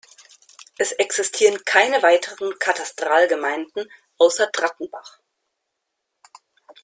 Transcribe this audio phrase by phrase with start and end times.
[0.79, 3.85] Es existieren keine weiteren Katastralgemeinden
[4.17, 5.19] außer Trattenbach.